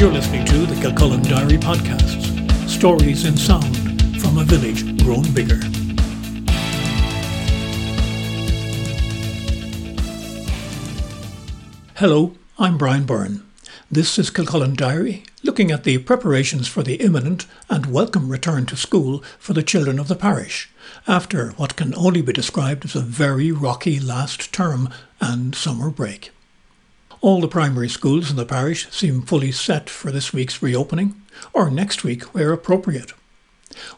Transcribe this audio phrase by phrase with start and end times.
[0.00, 3.76] You're listening to the Kilcullen Diary Podcasts Stories in Sound
[4.18, 5.60] from a Village Grown Bigger.
[11.96, 13.42] Hello, I'm Brian Byrne.
[13.90, 18.76] This is Kilcullen Diary, looking at the preparations for the imminent and welcome return to
[18.76, 20.70] school for the children of the parish,
[21.06, 24.88] after what can only be described as a very rocky last term
[25.20, 26.30] and summer break.
[27.22, 31.20] All the primary schools in the parish seem fully set for this week's reopening,
[31.52, 33.12] or next week where appropriate.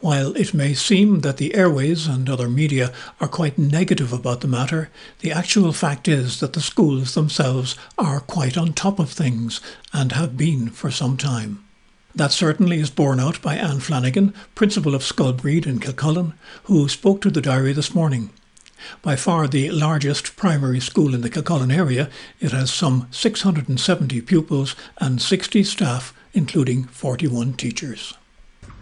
[0.00, 4.46] While it may seem that the airways and other media are quite negative about the
[4.46, 9.60] matter, the actual fact is that the schools themselves are quite on top of things
[9.92, 11.64] and have been for some time.
[12.14, 16.88] That certainly is borne out by Anne Flanagan, Principal of Scoil Bhríde in Kilcullen, who
[16.88, 18.30] spoke to the diary this morning.
[19.02, 22.10] By far the largest primary school in the Kilcullen area,
[22.40, 28.14] it has some 670 pupils and 60 staff, including 41 teachers.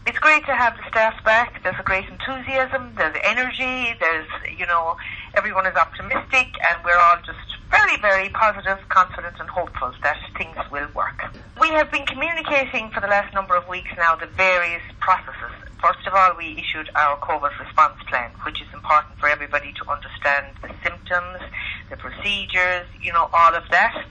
[0.07, 1.63] It's great to have the staff back.
[1.65, 4.97] There's a great enthusiasm, there's energy, there's, you know,
[5.35, 7.39] everyone is optimistic, and we're all just
[7.71, 11.35] very, very positive, confident, and hopeful that things will work.
[11.61, 16.07] We have been communicating for the last number of weeks now the various processes First
[16.07, 20.47] of all, we issued our COVID response plan, which is important for everybody to understand
[20.63, 21.39] the symptoms,
[21.91, 21.97] the
[22.57, 24.05] procedures, you know, all of that.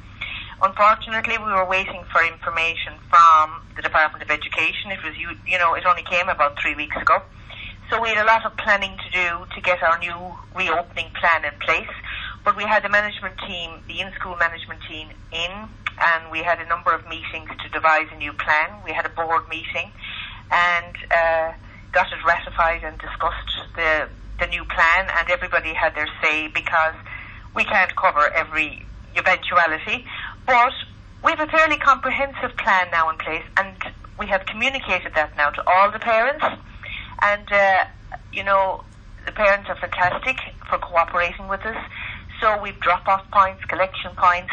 [0.62, 4.92] Unfortunately, we were waiting for information from the Department of Education.
[4.92, 7.22] It was, you, you know, it only came about three weeks ago.
[7.90, 10.16] So we had a lot of planning to do to get our new
[10.56, 11.92] reopening plan in place.
[12.44, 15.52] But we had the management team, the in-school management team in,
[16.00, 18.82] and we had a number of meetings to devise a new plan.
[18.84, 19.92] We had a board meeting
[20.52, 21.54] and uh,
[21.92, 26.94] got it ratified and discussed the the new plan, and everybody had their say because
[27.56, 30.06] we can't cover every eventuality,
[30.46, 30.74] but
[31.24, 33.76] we have a fairly comprehensive plan now in place, and
[34.20, 36.46] we have communicated that now to all the parents,
[37.22, 37.86] and uh,
[38.32, 38.84] you know
[39.26, 40.38] the parents are fantastic
[40.70, 41.78] for cooperating with us.
[42.42, 44.52] So we've drop-off points, collection points,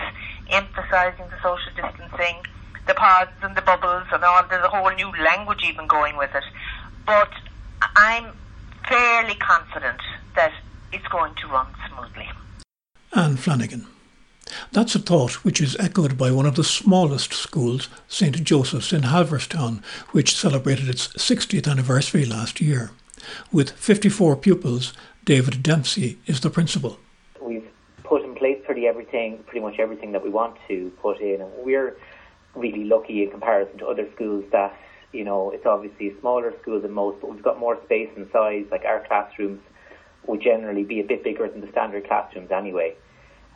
[0.49, 2.37] emphasising the social distancing
[2.87, 4.43] the pods and the bubbles and all.
[4.49, 6.45] There's a whole new language even going with it.
[7.07, 7.31] But
[7.97, 8.33] I'm
[8.89, 10.01] fairly confident
[10.35, 10.53] that
[10.93, 12.29] it's going to run smoothly.
[13.15, 13.87] Anne Flanagan.
[14.73, 18.43] That's a thought which is echoed by one of the smallest schools, St.
[18.43, 22.91] Joseph's in Halverstown, which celebrated its 60th anniversary last year.
[23.53, 24.95] With 54 pupils,
[25.27, 26.99] David Dempsey is the principal.
[27.41, 27.69] We've
[28.03, 31.51] put in place pretty everything, pretty much everything that we want to put in, and
[31.59, 31.97] we're
[32.55, 34.75] really lucky in comparison to other schools that
[35.13, 38.29] you know it's obviously a smaller school than most, but we've got more space and
[38.33, 38.65] size.
[38.71, 39.61] Like our classrooms
[40.27, 42.95] would generally be a bit bigger than the standard classrooms anyway.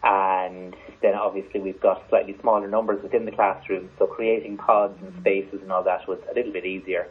[0.02, 5.12] And then obviously we've got slightly smaller numbers within the classrooms, so creating pods and
[5.20, 7.08] spaces and all that was a little bit easier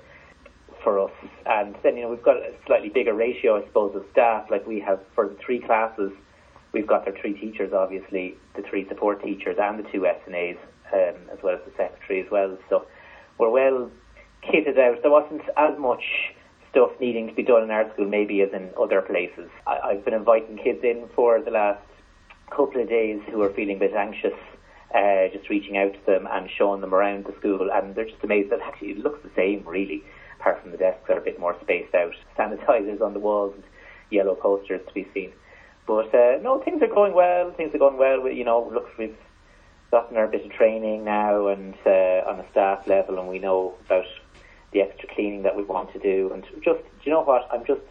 [0.83, 1.11] for us.
[1.45, 4.49] And then you know we've got a slightly bigger ratio, I suppose, of staff.
[4.49, 6.11] Like we have for the three classes,
[6.71, 10.57] we've got their three teachers, obviously, the three support teachers and the two SNAs
[10.93, 12.57] um, as well as the secretary as well.
[12.69, 12.85] So
[13.37, 13.89] we're well
[14.43, 15.01] kitted out.
[15.01, 16.03] There wasn't as much
[16.75, 19.49] stuff needing to be done in our school maybe as in other places.
[19.65, 21.79] I, I've been inviting kids in for the last
[22.49, 24.33] couple of days who are feeling a bit anxious.
[24.93, 28.23] Uh, just reaching out to them and showing them around the school, and they're just
[28.23, 30.03] amazed that actually it looks the same, really,
[30.39, 32.13] apart from the desks are a bit more spaced out.
[32.37, 33.63] Sanitizers on the walls, and
[34.09, 35.31] yellow posters to be seen.
[35.87, 37.51] But uh, no, things are going well.
[37.51, 38.29] Things are going well.
[38.29, 39.17] You know, look, we've
[39.91, 43.73] gotten our bit of training now and uh, on a staff level, and we know
[43.85, 44.05] about
[44.75, 46.31] the extra cleaning that we want to do.
[46.33, 47.47] And just, you know what?
[47.51, 47.81] I'm just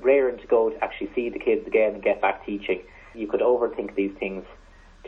[0.00, 2.82] raring to go to actually see the kids again and get back teaching.
[3.14, 4.44] You could overthink these things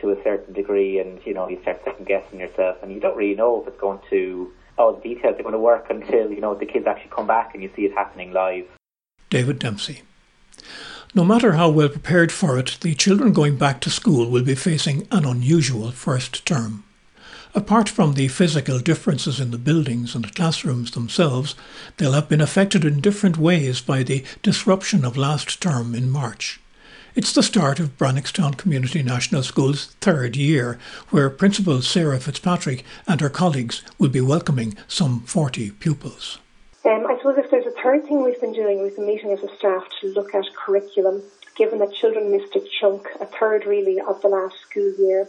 [0.01, 3.17] to a certain degree, and you know you start second guessing yourself, and you don't
[3.17, 6.41] really know if it's going to all the details are going to work until you
[6.41, 8.67] know the kids actually come back and you see it happening live.
[9.31, 10.03] David Dempsey.
[11.15, 14.55] No matter how well prepared for it, the children going back to school will be
[14.55, 16.85] facing an unusual first term.
[17.57, 21.55] Apart from the physical differences in the buildings and classrooms themselves,
[21.97, 26.61] they'll have been affected in different ways by the disruption of last term in March.
[27.15, 33.23] It's the start of Brannockstown Community National School's third year, where Principal Sarah Fitzpatrick and
[33.23, 36.39] her colleagues will be welcoming some 40 pupils.
[36.85, 39.43] Um, I suppose if there's a third thing we've been doing, we've been meeting as
[39.43, 41.23] a staff to look at curriculum,
[41.57, 45.27] given that children missed a chunk, a third really, of the last school year,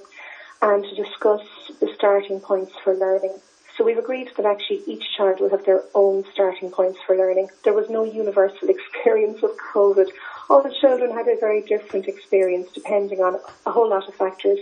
[0.62, 1.42] and to discuss
[1.80, 3.38] the starting points for learning.
[3.77, 7.50] So we've agreed that actually each child will have their own starting points for learning.
[7.63, 10.09] There was no universal experience of COVID.
[10.50, 14.59] All the children had a very different experience depending on a whole lot of factors.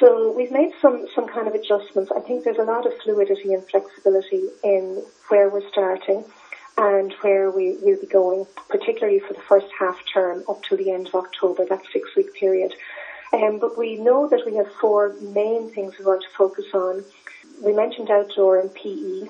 [0.00, 2.10] So we've made some, some kind of adjustments.
[2.10, 6.24] I think there's a lot of fluidity and flexibility in where we're starting
[6.78, 10.90] and where we will be going, particularly for the first half term up to the
[10.90, 12.72] end of October, that six week period.
[13.32, 17.04] Um, but we know that we have four main things we want to focus on.
[17.64, 19.28] We mentioned outdoor and PE.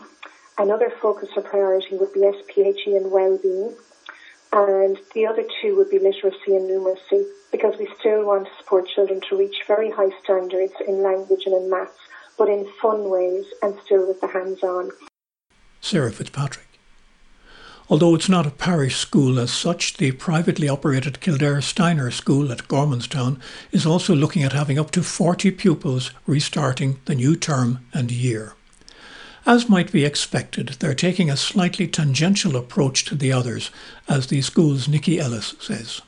[0.59, 3.75] Another focus or priority would be SPHE and well-being.
[4.53, 8.87] And the other two would be literacy and numeracy because we still want to support
[8.89, 11.97] children to reach very high standards in language and in maths,
[12.37, 14.91] but in fun ways and still with the hands-on.
[15.81, 16.72] Sarah Fitzpatrick.
[17.93, 22.67] Although it's not a parish school as such, the privately operated Kildare Steiner School at
[22.67, 23.39] Gormanstown
[23.71, 28.55] is also looking at having up to 40 pupils restarting the new term and year.
[29.45, 33.71] As might be expected, they're taking a slightly tangential approach to the others,
[34.09, 36.01] as the school's Nikki Ellis says.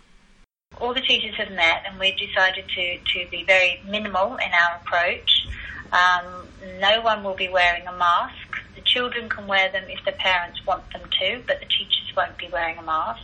[0.80, 4.80] All the teachers have met and we've decided to, to be very minimal in our
[4.82, 5.46] approach.
[5.92, 6.48] Um,
[6.80, 8.44] no one will be wearing a mask
[8.74, 12.36] The children can wear them if their parents want them to, but the teachers won't
[12.38, 13.22] be wearing a mask.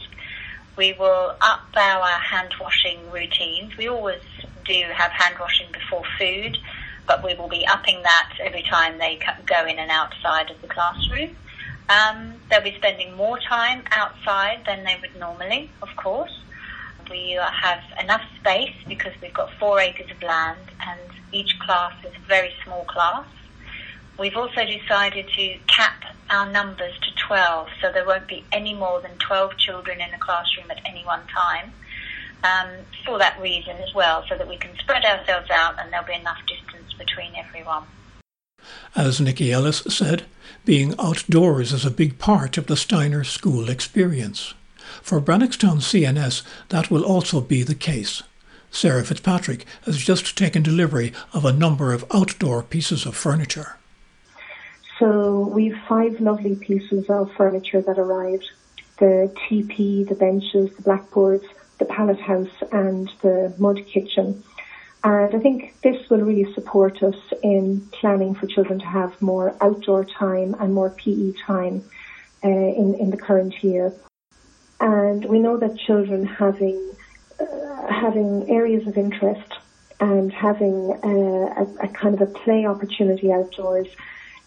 [0.76, 3.76] We will up our hand washing routines.
[3.76, 4.22] We always
[4.64, 6.56] do have hand washing before food,
[7.06, 10.68] but we will be upping that every time they go in and outside of the
[10.68, 11.30] classroom.
[11.88, 16.30] Um, they'll be spending more time outside than they would normally, of course.
[17.10, 21.00] We have enough space because we've got four acres of land and
[21.32, 23.26] each class is a very small class.
[24.20, 29.00] We've also decided to cap our numbers to 12, so there won't be any more
[29.00, 31.72] than 12 children in a classroom at any one time.
[32.44, 32.68] Um,
[33.06, 36.12] for that reason as well, so that we can spread ourselves out and there'll be
[36.12, 37.84] enough distance between everyone.
[38.94, 40.24] As Nikki Ellis said,
[40.66, 44.52] being outdoors is a big part of the Steiner school experience.
[45.00, 48.22] For Brannockstown CNS, that will also be the case.
[48.70, 53.78] Sarah Fitzpatrick has just taken delivery of a number of outdoor pieces of furniture.
[55.00, 58.44] So we've five lovely pieces of furniture that arrived.
[58.98, 61.46] The TP, the benches, the blackboards,
[61.78, 64.44] the pallet house and the mud kitchen.
[65.02, 69.56] And I think this will really support us in planning for children to have more
[69.62, 71.82] outdoor time and more PE time
[72.44, 73.94] uh, in, in the current year.
[74.80, 76.92] And we know that children having
[77.40, 79.54] uh, having areas of interest
[79.98, 83.88] and having uh, a, a, kind of a play opportunity outdoors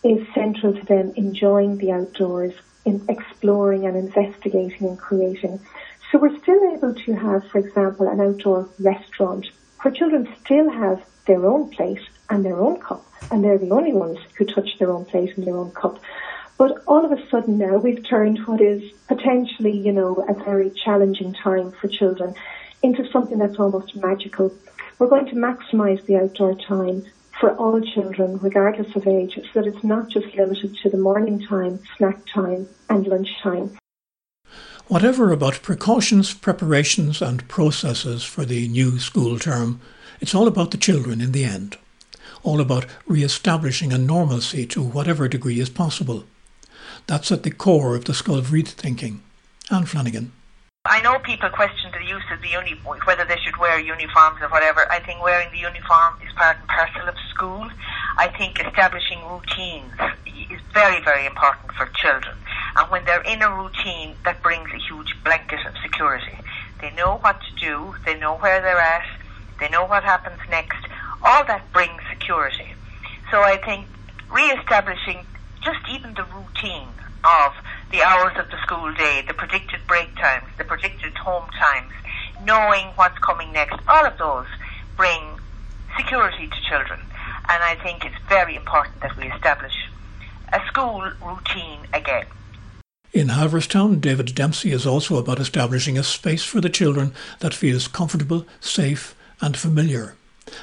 [0.04, 2.54] is central to them enjoying the outdoors,
[2.86, 5.60] in exploring and investigating and creating.
[6.12, 9.48] So we're still able to have, for example, an outdoor restaurant
[9.82, 13.94] where children still have their own plate and their own cup, and they're the only
[13.94, 16.00] ones who touch their own plate and their own cup.
[16.58, 20.70] But all of a sudden now we've turned what is potentially, you know, a very
[20.70, 22.36] challenging time for children
[22.82, 24.54] into something that's almost magical.
[25.00, 27.06] We're going to maximise the outdoor time
[27.40, 31.46] for all children, regardless of age, so that it's not just limited to the morning
[31.46, 33.78] time, snack time, and lunch time.
[34.88, 39.80] Whatever about precautions, preparations, and processes for the new school term,
[40.20, 41.78] it's all about the children in the end.
[42.44, 46.26] All about re establishing a normalcy to whatever degree is possible.
[47.08, 49.22] That's at the core of the Bhríde thinking.
[49.72, 50.34] Anne Flanagan.
[50.86, 54.50] I know people question the use of the uniform, whether they should wear uniforms or
[54.50, 54.86] whatever.
[54.92, 57.72] I think wearing the uniform is part and parcel of school.
[58.18, 59.94] I think establishing routines
[60.52, 62.36] is very, very important for children.
[62.76, 66.38] And when they're in a routine, that brings a huge blanket of security.
[66.82, 69.08] They know what to do, they know where they're at,
[69.62, 70.86] they know what happens next.
[71.24, 72.76] All that brings security.
[73.32, 73.88] So I think
[74.30, 75.26] re-establishing
[75.64, 76.90] just even the routine
[77.24, 77.54] of
[77.94, 81.94] the hours of the school day, the predicted break times, the predicted home times,
[82.44, 84.48] knowing what's coming next, all of those
[84.98, 85.22] bring
[85.96, 87.00] security to children.
[87.50, 89.76] And I think it's very important that we establish
[90.52, 92.26] a school routine again.
[93.14, 97.88] In Halverstown, David Dempsey is also about establishing a space for the children that feels
[97.88, 100.16] comfortable, safe, and familiar,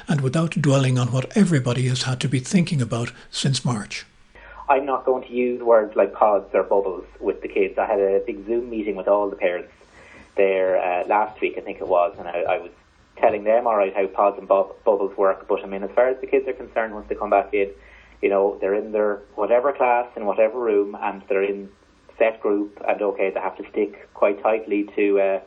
[0.09, 4.05] and without dwelling on what everybody has had to be thinking about since March.
[4.71, 7.77] I'm not going to use words like pods or bubbles with the kids.
[7.77, 9.73] I had a big Zoom meeting with all the parents
[10.37, 12.71] there uh, last week, I think it was, and I, I was
[13.17, 15.45] telling them, all right, how pods and bu- bubbles work.
[15.49, 17.69] But I mean, as far as the kids are concerned, once they come back in,
[18.21, 21.69] you know, they're in their whatever class in whatever room, and they're in
[22.17, 25.19] set group, and okay, they have to stick quite tightly to.
[25.19, 25.39] Uh,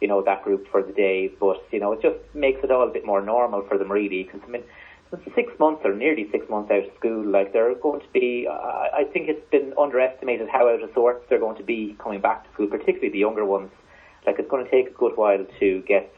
[0.00, 2.88] you know that group for the day, but you know it just makes it all
[2.88, 4.22] a bit more normal for them, really.
[4.22, 4.62] Because I mean,
[5.34, 8.54] six months or nearly six months out of school, like they're going to be, uh,
[8.54, 12.44] I think it's been underestimated how out of sorts they're going to be coming back
[12.44, 13.70] to school, particularly the younger ones.
[14.26, 16.14] Like it's going to take a good while to get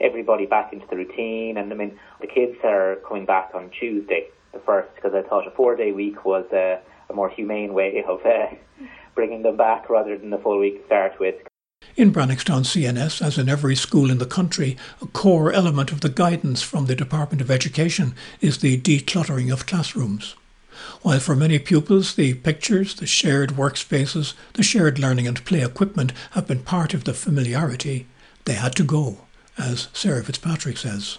[0.00, 1.56] everybody back into the routine.
[1.56, 5.46] And I mean, the kids are coming back on Tuesday, the first, because I thought
[5.46, 8.54] a four day week was uh, a more humane way of uh,
[9.14, 11.36] bringing them back rather than the full week to start with.
[11.96, 16.10] In Brannockstown CNS, as in every school in the country, a core element of the
[16.10, 20.34] guidance from the Department of Education is the decluttering of classrooms.
[21.00, 26.12] While for many pupils the pictures, the shared workspaces, the shared learning and play equipment
[26.32, 28.06] have been part of the familiarity,
[28.44, 29.22] they had to go,
[29.56, 31.16] as Sarah Fitzpatrick says.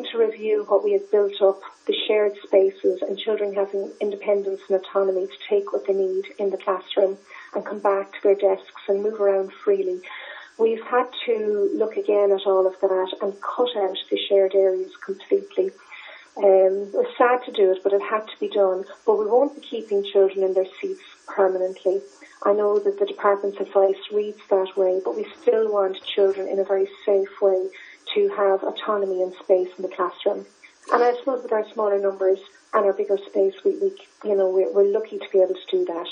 [0.00, 4.62] Having to review what we had built up, the shared spaces, and children having independence
[4.66, 7.18] and autonomy to take what they need in the classroom
[7.54, 10.00] and come back to their desks and move around freely,
[10.56, 14.96] we've had to look again at all of that and cut out the shared areas
[15.04, 15.70] completely.
[16.38, 18.84] Um, was sad to do it, but it had to be done.
[19.04, 22.00] But we won't be keeping children in their seats permanently.
[22.42, 26.58] I know that the department's advice reads that way, but we still want children in
[26.58, 27.68] a very safe way
[28.14, 30.46] to have autonomy and space in the classroom.
[30.92, 32.38] And I suppose with our smaller numbers
[32.74, 33.92] and our bigger space, we, we
[34.24, 36.06] you know, we're, we're lucky to be able to do that.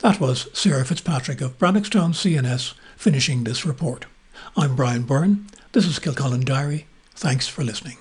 [0.00, 4.06] That was Sarah Fitzpatrick of Brannockstown CNS finishing this report.
[4.56, 5.46] I'm Brian Byrne.
[5.72, 6.86] This is Kilcullen Diary.
[7.14, 7.98] Thanks for listening.